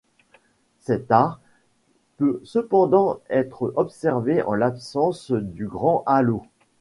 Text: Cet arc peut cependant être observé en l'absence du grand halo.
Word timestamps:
Cet 0.79 1.11
arc 1.11 1.39
peut 2.17 2.41
cependant 2.43 3.19
être 3.29 3.71
observé 3.75 4.41
en 4.41 4.55
l'absence 4.55 5.29
du 5.31 5.67
grand 5.67 6.01
halo. 6.07 6.41